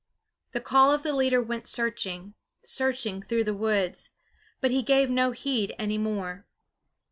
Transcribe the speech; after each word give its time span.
The 0.53 0.59
call 0.61 0.91
of 0.91 1.03
the 1.03 1.13
leader 1.13 1.43
went 1.43 1.67
searching, 1.67 2.33
searching 2.63 3.21
through 3.21 3.43
the 3.43 3.53
woods; 3.53 4.09
but 4.59 4.71
he 4.71 4.81
gave 4.81 5.11
no 5.11 5.29
heed 5.29 5.75
any 5.77 5.99
more. 5.99 6.47